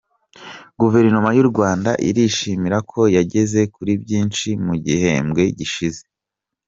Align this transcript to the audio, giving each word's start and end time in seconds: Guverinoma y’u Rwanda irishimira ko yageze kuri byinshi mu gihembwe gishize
Guverinoma 0.81 1.29
y’u 1.37 1.45
Rwanda 1.51 1.89
irishimira 2.09 2.77
ko 2.91 3.01
yageze 3.15 3.59
kuri 3.75 3.93
byinshi 4.03 4.47
mu 4.65 4.73
gihembwe 4.85 5.43
gishize 5.57 6.01